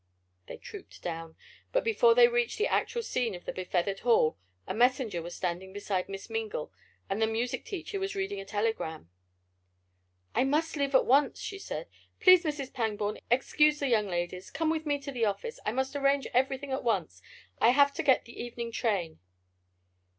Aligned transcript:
They 0.47 0.57
trooped 0.57 1.03
down. 1.03 1.35
But 1.71 1.83
before 1.83 2.15
they 2.15 2.27
reached 2.27 2.57
the 2.57 2.65
actual 2.65 3.03
scene 3.03 3.35
of 3.35 3.45
the 3.45 3.53
befeathered 3.53 3.99
hall, 3.99 4.35
a 4.65 4.73
messenger 4.73 5.21
was 5.21 5.35
standing 5.35 5.73
beside 5.73 6.09
Miss 6.09 6.27
Mingle, 6.27 6.73
and 7.07 7.21
the 7.21 7.27
music 7.27 7.63
teacher 7.65 7.99
was 7.99 8.15
reading 8.15 8.41
a 8.41 8.45
telegram. 8.45 9.11
"I 10.33 10.43
must 10.43 10.75
leave 10.75 10.95
at 10.95 11.05
once!" 11.05 11.39
she 11.39 11.59
said. 11.59 11.85
"Please, 12.19 12.43
Mrs. 12.43 12.73
Pangborn, 12.73 13.19
excuse 13.29 13.77
the 13.77 13.89
young 13.89 14.07
ladies! 14.07 14.49
Come 14.49 14.71
with 14.71 14.87
me 14.87 14.97
to 15.01 15.11
the 15.11 15.25
office! 15.25 15.59
I 15.67 15.71
must 15.71 15.95
arrange 15.95 16.25
everything 16.33 16.71
at 16.71 16.83
once! 16.83 17.21
I 17.59 17.69
have 17.69 17.93
to 17.93 18.01
get 18.01 18.25
the 18.25 18.41
evening 18.43 18.71
train!" 18.71 19.19